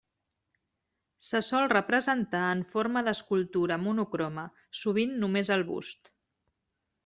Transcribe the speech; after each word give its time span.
Se 1.27 1.41
sol 1.47 1.67
representar 1.73 2.41
en 2.55 2.65
forma 2.71 3.05
d'escultura 3.09 3.79
monocroma, 3.85 4.49
sovint 4.83 5.17
només 5.27 5.57
el 5.59 5.69
bust. 5.73 6.15